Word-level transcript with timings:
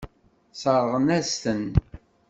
Sseṛɣen-as-ten. 0.53 1.63